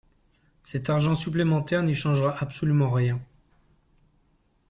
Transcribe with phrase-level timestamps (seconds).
[0.63, 3.21] Cet argent supplémentaire n’y changera absolument rien.